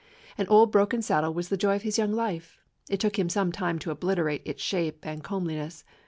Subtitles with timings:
[0.35, 2.57] An old broken saddle was the joy of his young life.
[2.89, 5.83] It took him some time to obliter ate its shape and comeliness.